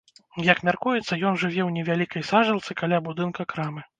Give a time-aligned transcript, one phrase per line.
[0.45, 3.81] Як мяркуецца, ён жыве ў невялікай сажалцы каля будынка крамы.